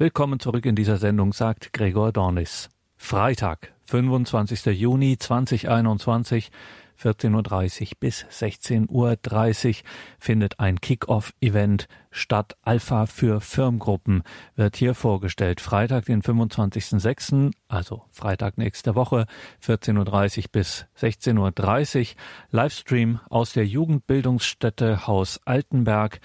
[0.00, 2.70] Willkommen zurück in dieser Sendung, sagt Gregor Dornis.
[2.96, 4.64] Freitag, 25.
[4.64, 6.50] Juni 2021,
[6.98, 9.74] 14.30 Uhr bis 16.30 Uhr
[10.18, 12.56] findet ein Kick-Off-Event statt.
[12.62, 14.22] Alpha für Firmengruppen
[14.56, 15.60] wird hier vorgestellt.
[15.60, 19.26] Freitag, den 25.06., also Freitag nächste Woche,
[19.64, 22.06] 14.30 Uhr bis 16.30 Uhr.
[22.50, 26.20] Livestream aus der Jugendbildungsstätte Haus Altenberg.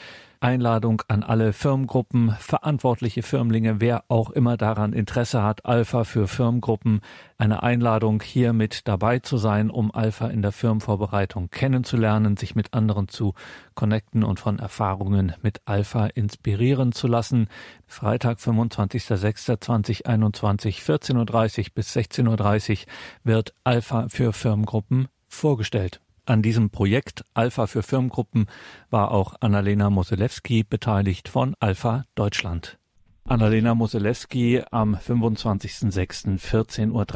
[0.45, 7.01] Einladung an alle Firmengruppen, verantwortliche Firmlinge, wer auch immer daran Interesse hat, Alpha für Firmengruppen,
[7.39, 12.75] eine Einladung hier mit dabei zu sein, um Alpha in der Firmenvorbereitung kennenzulernen, sich mit
[12.75, 13.33] anderen zu
[13.73, 15.74] connecten und von Erfahrungen mit Alpha
[16.15, 17.47] inspirieren zu lassen.
[17.87, 22.77] Freitag, 25.06.2021, 14.30 Uhr bis 16.30 Uhr
[23.23, 26.01] wird Alpha für Firmengruppen vorgestellt.
[26.25, 28.47] An diesem Projekt Alpha für Firmengruppen
[28.89, 32.79] war auch Annalena Moselewski beteiligt von Alpha Deutschland.
[33.27, 37.07] Annalena Moselewski am 25.06.14.30 Uhr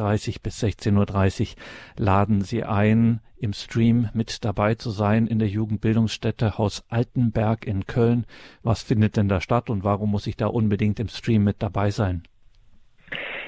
[0.42, 1.56] bis 16.30 Uhr
[2.04, 7.86] laden Sie ein, im Stream mit dabei zu sein in der Jugendbildungsstätte Haus Altenberg in
[7.86, 8.26] Köln.
[8.64, 11.90] Was findet denn da statt und warum muss ich da unbedingt im Stream mit dabei
[11.90, 12.24] sein?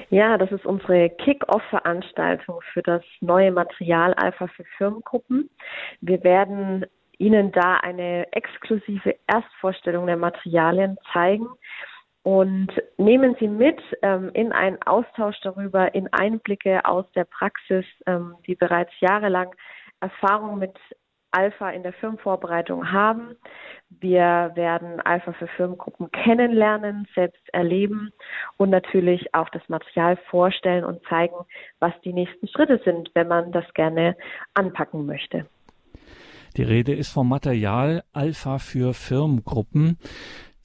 [0.09, 5.49] Ja, das ist unsere Kick-Off-Veranstaltung für das neue Material Alpha für Firmengruppen.
[5.99, 6.85] Wir werden
[7.17, 11.47] Ihnen da eine exklusive Erstvorstellung der Materialien zeigen
[12.23, 18.35] und nehmen Sie mit ähm, in einen Austausch darüber, in Einblicke aus der Praxis, ähm,
[18.47, 19.53] die bereits jahrelang
[19.99, 20.73] Erfahrung mit
[21.31, 23.35] Alpha in der Firmenvorbereitung haben.
[23.89, 28.11] Wir werden Alpha für Firmengruppen kennenlernen, selbst erleben
[28.57, 31.35] und natürlich auch das Material vorstellen und zeigen,
[31.79, 34.15] was die nächsten Schritte sind, wenn man das gerne
[34.53, 35.47] anpacken möchte.
[36.55, 39.97] Die Rede ist vom Material Alpha für Firmengruppen.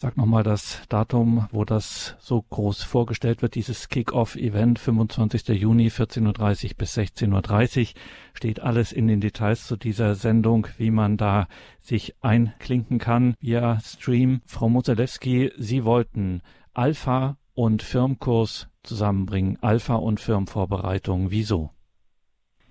[0.01, 5.49] Sag nochmal das Datum, wo das so groß vorgestellt wird, dieses Kick-Off-Event, 25.
[5.49, 8.01] Juni, 14.30 Uhr bis 16.30 Uhr.
[8.33, 11.49] Steht alles in den Details zu dieser Sendung, wie man da
[11.83, 14.41] sich einklinken kann via Stream.
[14.47, 16.43] Frau Moselewski, Sie wollten
[16.75, 21.33] Alpha und Firmkurs zusammenbringen, Alpha und Firmvorbereitung.
[21.33, 21.71] Wieso?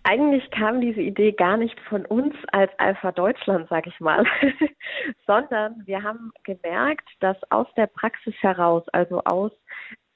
[0.10, 4.24] Eigentlich kam diese Idee gar nicht von uns als Alpha Deutschland, sag ich mal,
[5.28, 9.52] sondern wir haben gemerkt, dass aus der Praxis heraus, also aus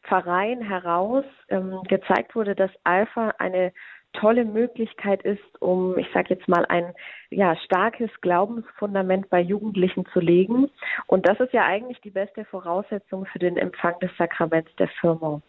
[0.03, 3.73] Verein heraus, ähm, gezeigt wurde, dass Alpha eine
[4.13, 6.93] tolle Möglichkeit ist, um, ich sage jetzt mal, ein
[7.29, 10.69] ja, starkes Glaubensfundament bei Jugendlichen zu legen.
[11.07, 15.41] Und das ist ja eigentlich die beste Voraussetzung für den Empfang des Sakraments der Firma.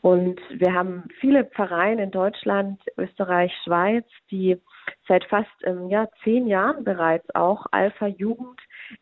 [0.00, 4.58] Und wir haben viele Vereine in Deutschland, Österreich, Schweiz, die
[5.06, 8.58] seit fast ähm, ja, zehn Jahren bereits auch Alpha Jugend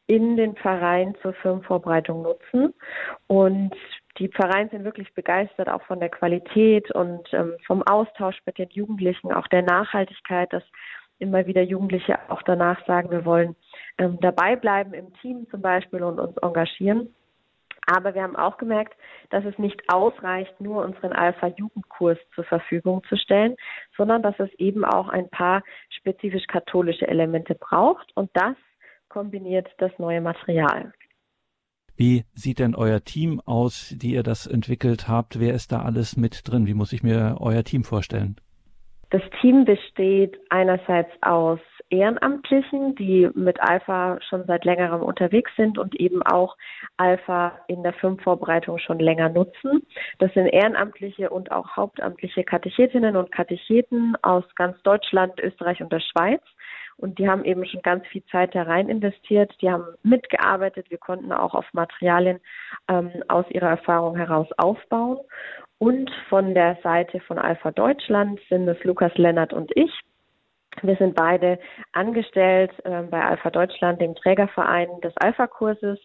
[0.06, 2.74] in den Verein zur Firmenvorbereitung nutzen.
[3.28, 3.74] Und
[4.18, 8.70] die Vereine sind wirklich begeistert auch von der Qualität und ähm, vom Austausch mit den
[8.70, 10.62] Jugendlichen, auch der Nachhaltigkeit, dass
[11.18, 13.56] immer wieder Jugendliche auch danach sagen, wir wollen
[13.98, 17.14] ähm, dabei bleiben im Team zum Beispiel und uns engagieren.
[17.86, 18.94] Aber wir haben auch gemerkt,
[19.30, 23.54] dass es nicht ausreicht, nur unseren Alpha-Jugendkurs zur Verfügung zu stellen,
[23.96, 28.10] sondern dass es eben auch ein paar spezifisch katholische Elemente braucht.
[28.16, 28.56] Und das
[29.08, 30.92] kombiniert das neue Material.
[31.96, 35.40] Wie sieht denn euer Team aus, die ihr das entwickelt habt?
[35.40, 36.66] Wer ist da alles mit drin?
[36.66, 38.36] Wie muss ich mir euer Team vorstellen?
[39.10, 45.94] Das Team besteht einerseits aus Ehrenamtlichen, die mit Alpha schon seit längerem unterwegs sind und
[45.94, 46.56] eben auch
[46.96, 49.86] Alpha in der Firmenvorbereitung schon länger nutzen.
[50.18, 56.00] Das sind ehrenamtliche und auch hauptamtliche Katechetinnen und Katecheten aus ganz Deutschland, Österreich und der
[56.00, 56.42] Schweiz.
[56.98, 59.52] Und die haben eben schon ganz viel Zeit da rein investiert.
[59.60, 60.90] Die haben mitgearbeitet.
[60.90, 62.40] Wir konnten auch auf Materialien
[62.88, 65.18] ähm, aus ihrer Erfahrung heraus aufbauen.
[65.78, 69.92] Und von der Seite von Alpha Deutschland sind es Lukas Lennart und ich.
[70.82, 71.58] Wir sind beide
[71.92, 75.98] angestellt äh, bei Alpha Deutschland, dem Trägerverein des Alpha-Kurses,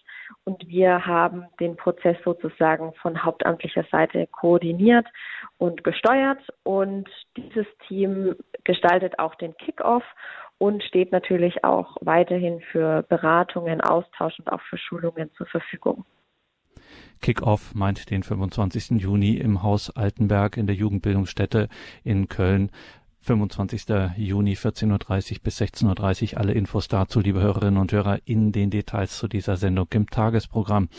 [0.44, 5.06] und wir haben den Prozess sozusagen von hauptamtlicher Seite koordiniert
[5.58, 6.40] und gesteuert.
[6.64, 10.04] Und dieses Team gestaltet auch den Kickoff
[10.62, 16.06] und steht natürlich auch weiterhin für Beratungen, Austausch und auch für Schulungen zur Verfügung.
[17.20, 19.02] Kickoff meint den 25.
[19.02, 21.68] Juni im Haus Altenberg in der Jugendbildungsstätte
[22.04, 22.70] in Köln.
[23.22, 23.86] 25.
[24.18, 26.40] Juni 14.30 Uhr bis 16.30 Uhr.
[26.40, 30.90] Alle Infos dazu, liebe Hörerinnen und Hörer, in den Details zu dieser Sendung im Tagesprogramm.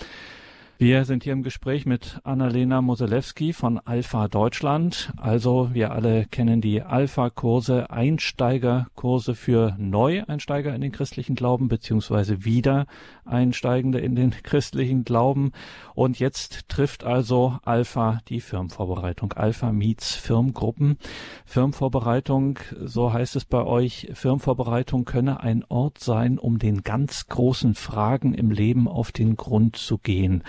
[0.82, 5.12] Wir sind hier im Gespräch mit Annalena Moselewski von Alpha Deutschland.
[5.17, 14.00] Also wir alle kennen die Alpha-Kurse, Einsteigerkurse für Neueinsteiger in den christlichen Glauben beziehungsweise Wiedereinsteigende
[14.00, 15.52] in den christlichen Glauben.
[15.94, 19.34] Und jetzt trifft also Alpha die Firmenvorbereitung.
[19.34, 20.99] Alpha meets Firmengruppen.
[21.46, 27.76] Firmenvorbereitung, so heißt es bei euch, Firmenvorbereitung könne ein Ort sein, um den ganz großen
[27.76, 30.43] Fragen im Leben auf den Grund zu gehen.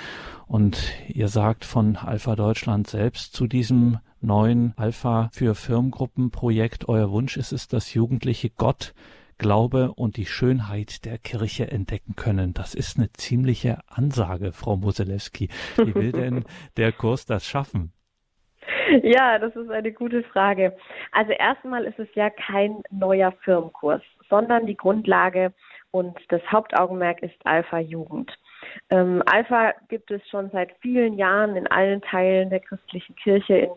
[0.48, 7.12] Und ihr sagt von Alpha Deutschland selbst zu diesem neuen Alpha für Firmengruppen Projekt, euer
[7.12, 8.94] Wunsch ist es, dass Jugendliche Gott
[9.38, 12.54] Glaube und die Schönheit der Kirche entdecken können.
[12.54, 15.50] Das ist eine ziemliche Ansage, Frau Moselewski.
[15.78, 16.46] Wie will denn
[16.78, 17.92] der Kurs das schaffen?
[19.02, 20.76] Ja, das ist eine gute Frage.
[21.12, 25.54] Also erstmal ist es ja kein neuer Firmenkurs, sondern die Grundlage
[25.92, 28.32] und das Hauptaugenmerk ist Alpha Jugend.
[28.90, 33.72] Ähm, Alpha gibt es schon seit vielen Jahren in allen Teilen der christlichen Kirche in,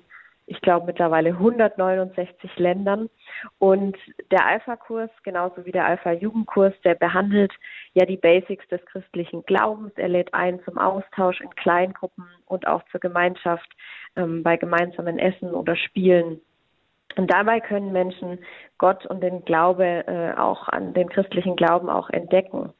[0.49, 3.11] ich glaube, mittlerweile 169 Ländern.
[3.59, 3.97] Und
[4.31, 7.53] der Alpha-Kurs, genauso wie der Alpha-Jugendkurs, der behandelt
[7.95, 9.93] ja die Basics des christlichen Glaubens.
[9.97, 13.69] Er lädt ein zum Austausch in Kleingruppen und auch zur Gemeinschaft
[14.15, 16.41] ähm, bei gemeinsamen Essen oder Spielen.
[17.17, 18.39] Und dabei können Menschen
[18.79, 22.73] Gott und den Glaube äh, auch an den christlichen Glauben auch entdecken.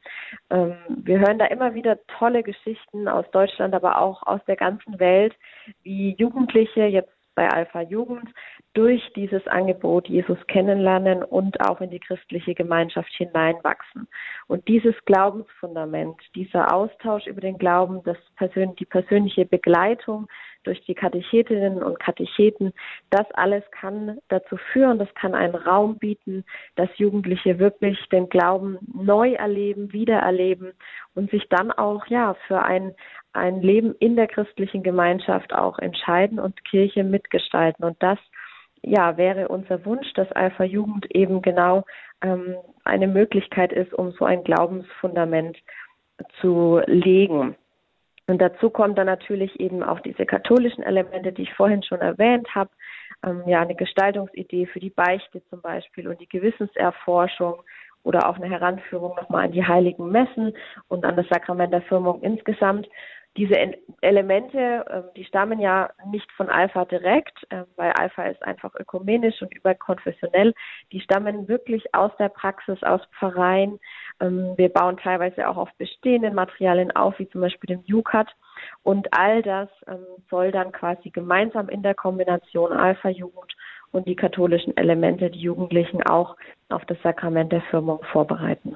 [0.49, 4.99] Ähm, wir hören da immer wieder tolle Geschichten aus Deutschland, aber auch aus der ganzen
[4.99, 5.35] Welt,
[5.83, 8.29] wie Jugendliche jetzt bei Alpha Jugend
[8.73, 14.07] durch dieses Angebot Jesus kennenlernen und auch in die christliche Gemeinschaft hineinwachsen.
[14.47, 20.27] Und dieses Glaubensfundament, dieser Austausch über den Glauben, das Persön die persönliche Begleitung
[20.63, 22.73] durch die Katechetinnen und Katecheten,
[23.11, 26.43] das alles kann dazu führen, das kann einen Raum bieten,
[26.75, 30.73] dass Jugendliche wirklich den Glauben neu erleben, wiedererleben
[31.13, 32.95] und sich dann auch ja für ein
[33.33, 37.85] ein Leben in der christlichen Gemeinschaft auch entscheiden und Kirche mitgestalten.
[37.85, 38.19] Und das
[38.81, 41.83] ja, wäre unser Wunsch, dass Alpha Jugend eben genau
[42.21, 45.57] ähm, eine Möglichkeit ist, um so ein Glaubensfundament
[46.41, 47.55] zu legen.
[48.27, 52.53] Und dazu kommen dann natürlich eben auch diese katholischen Elemente, die ich vorhin schon erwähnt
[52.53, 52.69] habe.
[53.25, 57.63] Ähm, ja, eine Gestaltungsidee für die Beichte zum Beispiel und die Gewissenserforschung
[58.03, 60.53] oder auch eine Heranführung nochmal an die heiligen Messen
[60.87, 62.87] und an das Sakrament der Firmung insgesamt
[63.37, 63.55] diese
[64.01, 69.41] Elemente, ähm, die stammen ja nicht von Alpha direkt, ähm, weil Alpha ist einfach ökumenisch
[69.41, 70.53] und überkonfessionell.
[70.91, 73.79] Die stammen wirklich aus der Praxis, aus Pfarreien.
[74.19, 78.27] Ähm, wir bauen teilweise auch auf bestehenden Materialien auf, wie zum Beispiel dem UCAT.
[78.81, 79.69] Und all das
[80.31, 83.55] soll dann quasi gemeinsam in der Kombination Alpha-Jugend
[83.91, 86.35] und die katholischen Elemente die Jugendlichen auch
[86.69, 88.75] auf das Sakrament der Firmung vorbereiten.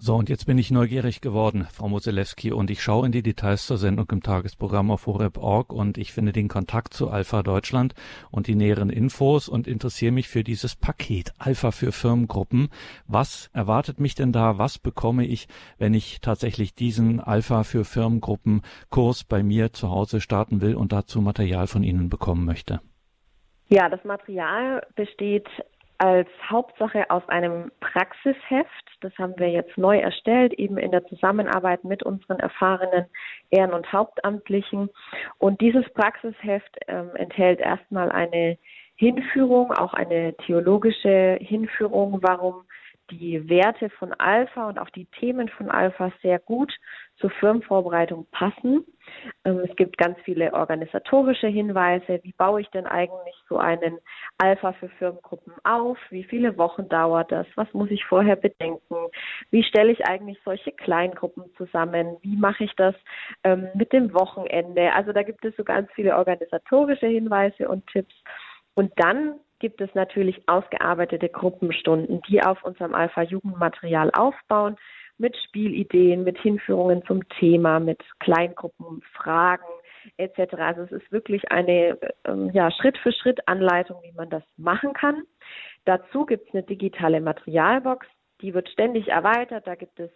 [0.00, 3.66] So, und jetzt bin ich neugierig geworden, Frau Moselewski, und ich schaue in die Details
[3.66, 7.94] zur Sendung im Tagesprogramm auf horeb.org und ich finde den Kontakt zu Alpha Deutschland
[8.30, 12.68] und die näheren Infos und interessiere mich für dieses Paket Alpha für Firmengruppen.
[13.08, 14.56] Was erwartet mich denn da?
[14.56, 15.48] Was bekomme ich,
[15.78, 20.92] wenn ich tatsächlich diesen Alpha für Firmengruppen Kurs bei mir zu Hause starten will und
[20.92, 22.80] dazu Material von Ihnen bekommen möchte?
[23.68, 25.48] Ja, das Material besteht
[25.98, 28.86] als Hauptsache aus einem Praxisheft.
[29.00, 33.06] Das haben wir jetzt neu erstellt, eben in der Zusammenarbeit mit unseren erfahrenen
[33.50, 34.88] Ehren- und Hauptamtlichen.
[35.38, 38.56] Und dieses Praxisheft ähm, enthält erstmal eine
[38.94, 42.62] Hinführung, auch eine theologische Hinführung, warum
[43.10, 46.72] die Werte von Alpha und auch die Themen von Alpha sehr gut
[47.16, 48.84] zur Firmenvorbereitung passen.
[49.44, 52.20] Ähm, es gibt ganz viele organisatorische Hinweise.
[52.22, 53.98] Wie baue ich denn eigentlich so einen
[54.38, 55.98] Alpha für Firmengruppen auf?
[56.10, 57.46] Wie viele Wochen dauert das?
[57.56, 58.96] Was muss ich vorher bedenken?
[59.50, 62.16] Wie stelle ich eigentlich solche Kleingruppen zusammen?
[62.22, 62.94] Wie mache ich das
[63.44, 64.92] ähm, mit dem Wochenende?
[64.94, 68.14] Also da gibt es so ganz viele organisatorische Hinweise und Tipps.
[68.74, 74.76] Und dann gibt es natürlich ausgearbeitete Gruppenstunden, die auf unserem Alpha-Jugendmaterial aufbauen,
[75.18, 79.64] mit Spielideen, mit Hinführungen zum Thema, mit Kleingruppen, Fragen
[80.16, 80.54] etc.
[80.54, 85.22] Also es ist wirklich eine ähm, ja, Schritt-für-Schritt-Anleitung, wie man das machen kann.
[85.84, 88.06] Dazu gibt es eine digitale Materialbox,
[88.40, 89.66] die wird ständig erweitert.
[89.66, 90.10] Da gibt es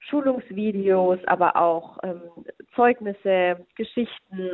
[0.00, 2.22] Schulungsvideos, aber auch ähm,
[2.74, 4.50] Zeugnisse, Geschichten,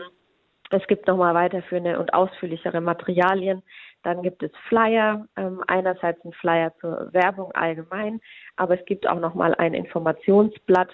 [0.72, 3.62] es gibt nochmal weiterführende und ausführlichere Materialien.
[4.02, 8.20] Dann gibt es Flyer, ähm, einerseits ein Flyer zur Werbung allgemein,
[8.56, 10.90] aber es gibt auch nochmal ein Informationsblatt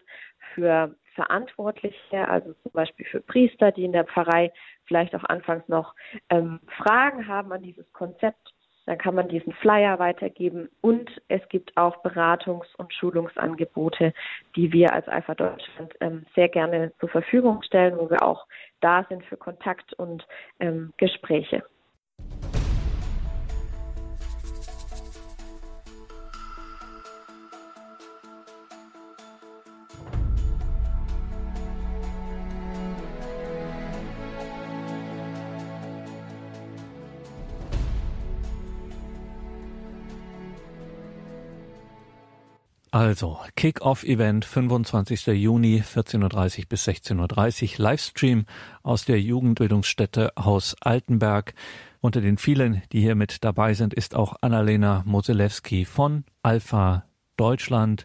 [0.55, 4.53] für Verantwortliche, also zum Beispiel für Priester, die in der Pfarrei
[4.85, 5.95] vielleicht auch anfangs noch
[6.31, 8.55] ähm, Fragen haben an dieses Konzept.
[8.89, 14.15] Dann kann man diesen Flyer weitergeben und es gibt auch Beratungs- und Schulungsangebote,
[14.57, 18.47] die wir als Alpha Deutschland ähm, sehr gerne zur Verfügung stellen, wo wir auch
[18.81, 20.27] da sind für Kontakt und
[20.59, 21.63] ähm, Gespräche.
[42.99, 45.29] Also, Kick-Off-Event 25.
[45.29, 48.45] Juni 14.30 bis 16.30 Uhr, Livestream
[48.83, 51.55] aus der Jugendbildungsstätte Haus Altenberg.
[52.01, 57.05] Unter den vielen, die hier mit dabei sind, ist auch Annalena Moselewski von Alpha
[57.37, 58.05] Deutschland.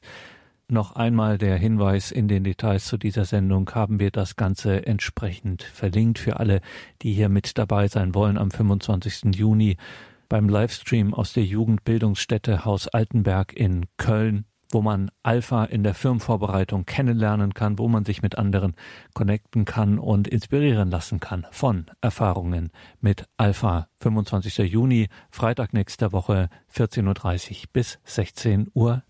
[0.68, 5.64] Noch einmal der Hinweis in den Details zu dieser Sendung haben wir das Ganze entsprechend
[5.64, 6.62] verlinkt für alle,
[7.02, 9.34] die hier mit dabei sein wollen am 25.
[9.36, 9.78] Juni
[10.30, 16.86] beim Livestream aus der Jugendbildungsstätte Haus Altenberg in Köln wo man Alpha in der Firmenvorbereitung
[16.86, 18.76] kennenlernen kann, wo man sich mit anderen
[19.14, 23.88] connecten kann und inspirieren lassen kann von Erfahrungen mit Alpha.
[24.00, 24.58] 25.
[24.70, 29.04] Juni, Freitag nächster Woche, 14.30 Uhr bis 16.30 Uhr.